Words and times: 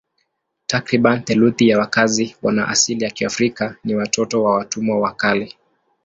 Takriban 0.65 1.23
theluthi 1.23 1.67
ya 1.69 1.79
wakazi 1.79 2.35
wana 2.41 2.67
asili 2.67 3.03
ya 3.03 3.09
Kiafrika 3.09 3.75
ni 3.83 3.95
watoto 3.95 4.43
wa 4.43 4.55
watumwa 4.55 4.99
wa 4.99 5.13
kale. 5.13 5.55